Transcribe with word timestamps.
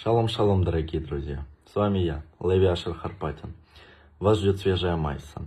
Шалом, 0.00 0.28
шалом, 0.28 0.62
дорогие 0.62 1.02
друзья. 1.02 1.44
С 1.66 1.74
вами 1.74 1.98
я, 1.98 2.22
Леви 2.40 2.66
Ашер 2.66 2.94
Харпатин. 2.94 3.52
Вас 4.20 4.38
ждет 4.38 4.58
свежая 4.58 4.94
майса. 4.94 5.42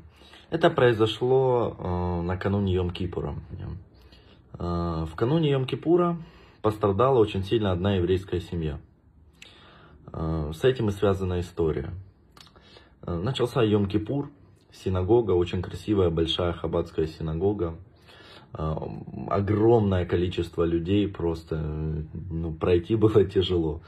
Это 0.49 0.69
произошло 0.69 1.77
э, 1.79 2.21
накануне 2.23 2.75
Йом-Кипура. 2.75 3.33
Э, 4.59 5.05
в 5.09 5.15
кануне 5.15 5.53
Йом-Кипура 5.53 6.17
пострадала 6.61 7.17
очень 7.17 7.45
сильно 7.45 7.71
одна 7.71 7.95
еврейская 7.95 8.41
семья. 8.41 8.77
Э, 10.11 10.51
с 10.53 10.65
этим 10.65 10.89
и 10.89 10.91
связана 10.91 11.39
история. 11.39 11.91
Э, 13.03 13.15
начался 13.15 13.63
Йом-Кипур, 13.63 14.27
синагога, 14.73 15.31
очень 15.31 15.61
красивая, 15.61 16.09
большая 16.09 16.51
хаббатская 16.51 17.07
синагога. 17.07 17.77
Э, 18.53 18.75
огромное 19.29 20.05
количество 20.05 20.63
людей, 20.63 21.07
просто 21.07 21.55
ну, 22.29 22.51
пройти 22.51 22.95
было 22.97 23.23
тяжело. 23.23 23.81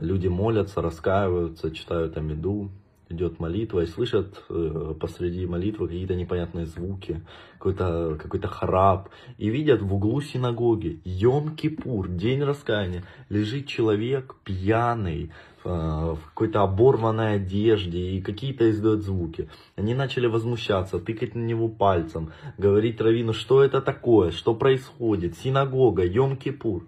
Люди 0.00 0.28
молятся, 0.28 0.80
раскаиваются, 0.80 1.70
читают 1.70 2.16
Амиду, 2.16 2.70
идет 3.08 3.40
молитва 3.40 3.80
и 3.80 3.86
слышат 3.86 4.42
э, 4.48 4.94
посреди 5.00 5.46
молитвы 5.46 5.88
какие-то 5.88 6.14
непонятные 6.14 6.66
звуки, 6.66 7.22
какой-то 7.54 8.18
какой 8.20 8.40
храп. 8.40 9.08
И 9.38 9.48
видят 9.48 9.82
в 9.82 9.94
углу 9.94 10.20
синагоги, 10.20 11.00
Йом-Кипур, 11.04 12.08
день 12.08 12.42
раскаяния, 12.42 13.04
лежит 13.28 13.66
человек 13.66 14.36
пьяный, 14.44 15.30
э, 15.64 15.68
в 15.68 16.18
какой-то 16.28 16.62
оборванной 16.62 17.36
одежде 17.36 17.98
и 17.98 18.20
какие-то 18.20 18.70
издает 18.70 19.02
звуки. 19.02 19.48
Они 19.76 19.94
начали 19.94 20.26
возмущаться, 20.26 20.98
тыкать 20.98 21.34
на 21.34 21.42
него 21.42 21.68
пальцем, 21.68 22.32
говорить 22.58 23.00
Равину, 23.00 23.32
что 23.32 23.62
это 23.62 23.80
такое, 23.80 24.30
что 24.30 24.54
происходит, 24.54 25.36
синагога, 25.38 26.06
Йом-Кипур. 26.06 26.82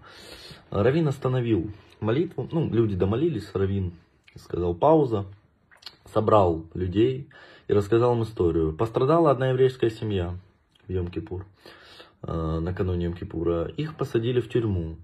Равин 0.71 1.09
остановил 1.09 1.71
молитву, 2.01 2.49
ну, 2.53 2.69
люди 2.71 2.95
домолились, 2.95 3.51
Равин 3.55 3.93
сказал 4.37 4.75
пауза, 4.75 5.27
собрал 6.13 6.67
людей 6.75 7.29
и 7.69 7.73
рассказал 7.73 8.15
им 8.15 8.23
историю. 8.23 8.73
Пострадала 8.73 9.31
одна 9.31 9.51
еврейская 9.51 9.91
семья 9.91 10.35
в 10.87 10.91
Йом-Кипур, 10.91 11.45
э, 12.23 12.59
накануне 12.61 13.07
Йом-Кипура. 13.07 13.73
Их 13.75 13.97
посадили 13.97 14.41
в 14.41 14.49
тюрьму. 14.49 14.97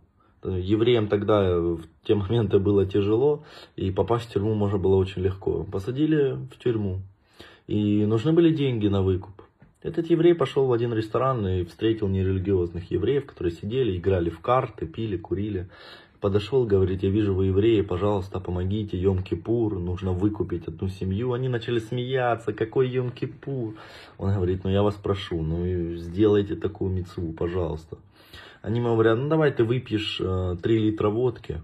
Евреям 0.43 1.09
тогда 1.09 1.59
в 1.59 1.81
те 2.05 2.15
моменты 2.15 2.59
было 2.59 2.87
тяжело, 2.87 3.45
и 3.75 3.91
попасть 3.91 4.27
в 4.27 4.33
тюрьму 4.33 4.55
можно 4.55 4.79
было 4.79 4.97
очень 4.97 5.23
легко. 5.23 5.65
Посадили 5.65 6.39
в 6.53 6.59
тюрьму. 6.59 7.01
И 7.67 8.05
нужны 8.07 8.33
были 8.33 8.55
деньги 8.55 8.87
на 8.87 9.03
выкуп. 9.03 9.43
Этот 9.83 10.11
еврей 10.11 10.35
пошел 10.35 10.67
в 10.67 10.73
один 10.73 10.93
ресторан 10.93 11.47
и 11.47 11.65
встретил 11.65 12.09
нерелигиозных 12.09 12.91
евреев, 12.91 13.27
которые 13.27 13.53
сидели, 13.53 13.97
играли 13.97 14.31
в 14.31 14.41
карты, 14.41 14.87
пили, 14.87 15.17
курили. 15.17 15.69
Подошел, 16.27 16.67
говорит, 16.67 17.05
я 17.05 17.09
вижу, 17.09 17.35
вы 17.35 17.47
евреи, 17.47 17.83
пожалуйста, 17.83 18.41
помогите, 18.41 19.01
Йом-Кипур, 19.01 19.79
нужно 19.79 20.11
выкупить 20.11 20.67
одну 20.67 20.89
семью. 20.89 21.35
Они 21.35 21.49
начали 21.49 21.79
смеяться, 21.79 22.53
какой 22.53 22.89
Йом-Кипур? 22.91 23.77
Он 24.19 24.35
говорит, 24.35 24.65
ну 24.65 24.71
я 24.71 24.83
вас 24.83 24.97
прошу, 24.97 25.41
ну 25.41 25.95
сделайте 25.95 26.57
такую 26.57 26.91
мецву, 26.91 27.33
пожалуйста. 27.33 27.99
Они 28.61 28.81
ему 28.81 28.95
говорят, 28.95 29.21
ну 29.21 29.29
давай 29.29 29.53
ты 29.53 29.63
выпьешь 29.63 30.21
э, 30.21 30.57
3 30.61 30.79
литра 30.81 31.11
водки, 31.11 31.61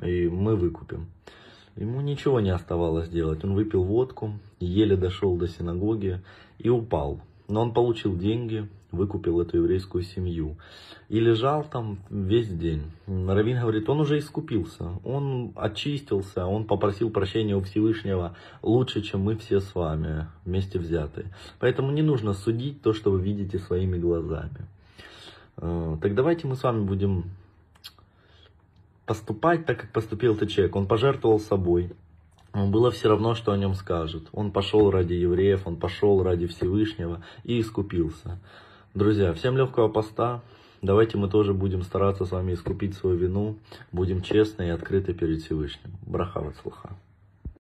и 0.00 0.28
мы 0.28 0.56
выкупим. 0.56 1.08
Ему 1.76 2.00
ничего 2.00 2.40
не 2.40 2.48
оставалось 2.48 3.10
делать. 3.10 3.44
Он 3.44 3.52
выпил 3.52 3.82
водку, 3.82 4.40
еле 4.60 4.96
дошел 4.96 5.36
до 5.36 5.46
синагоги 5.46 6.22
и 6.58 6.70
упал. 6.70 7.20
Но 7.48 7.62
он 7.62 7.72
получил 7.72 8.16
деньги, 8.16 8.68
выкупил 8.90 9.40
эту 9.40 9.58
еврейскую 9.58 10.02
семью. 10.02 10.56
И 11.08 11.18
лежал 11.18 11.64
там 11.64 11.98
весь 12.10 12.48
день. 12.48 12.82
Равин 13.06 13.60
говорит, 13.60 13.88
он 13.88 14.00
уже 14.00 14.18
искупился, 14.18 15.00
он 15.04 15.52
очистился, 15.56 16.46
он 16.46 16.64
попросил 16.64 17.10
прощения 17.10 17.56
у 17.56 17.62
Всевышнего 17.62 18.36
лучше, 18.62 19.02
чем 19.02 19.22
мы 19.22 19.36
все 19.36 19.60
с 19.60 19.74
вами 19.74 20.26
вместе 20.44 20.78
взятые. 20.78 21.32
Поэтому 21.58 21.90
не 21.90 22.02
нужно 22.02 22.34
судить 22.34 22.82
то, 22.82 22.92
что 22.92 23.10
вы 23.10 23.20
видите 23.20 23.58
своими 23.58 23.98
глазами. 23.98 24.66
Э, 25.56 25.96
так 26.00 26.14
давайте 26.14 26.46
мы 26.46 26.54
с 26.54 26.62
вами 26.62 26.84
будем 26.84 27.24
поступать 29.06 29.64
так, 29.64 29.80
как 29.80 29.92
поступил 29.92 30.34
этот 30.34 30.50
человек. 30.50 30.76
Он 30.76 30.86
пожертвовал 30.86 31.40
собой, 31.40 31.92
было 32.54 32.90
все 32.90 33.08
равно, 33.08 33.34
что 33.34 33.52
о 33.52 33.56
нем 33.56 33.74
скажут. 33.74 34.28
Он 34.32 34.50
пошел 34.50 34.90
ради 34.90 35.14
евреев, 35.14 35.66
он 35.66 35.76
пошел 35.76 36.22
ради 36.22 36.46
Всевышнего 36.46 37.22
и 37.44 37.60
искупился. 37.60 38.38
Друзья, 38.94 39.32
всем 39.32 39.56
легкого 39.56 39.88
поста. 39.88 40.42
Давайте 40.80 41.18
мы 41.18 41.28
тоже 41.28 41.54
будем 41.54 41.82
стараться 41.82 42.24
с 42.24 42.30
вами 42.30 42.54
искупить 42.54 42.94
свою 42.94 43.16
вину. 43.16 43.58
Будем 43.92 44.22
честны 44.22 44.68
и 44.68 44.70
открыты 44.70 45.12
перед 45.12 45.42
Всевышним. 45.42 45.92
Браха 46.06 46.52
слуха. 46.62 46.96